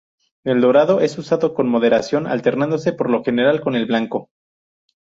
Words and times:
El 0.43 0.61
dorado 0.61 0.99
es 0.99 1.15
usado 1.19 1.53
con 1.53 1.69
moderación, 1.69 2.25
alternándose 2.25 2.91
por 2.91 3.07
lo 3.11 3.23
general 3.23 3.61
con 3.61 3.75
el 3.75 3.85
blanco. 3.85 4.31